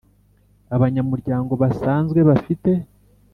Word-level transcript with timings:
Abanyamuryango 0.75 1.53
basanzwe 1.61 2.19
bafite 2.29 2.71